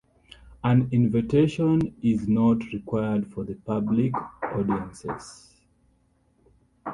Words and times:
An 0.63 0.87
invitation 0.91 1.93
is 2.01 2.27
not 2.27 2.57
required 2.73 3.31
for 3.31 3.43
the 3.43 3.53
public 3.53 4.13
audiences. 4.41 5.53